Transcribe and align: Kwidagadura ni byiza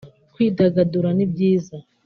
Kwidagadura 0.33 1.09
ni 1.17 1.25
byiza 1.31 1.75